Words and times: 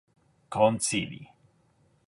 konsili 0.55 1.21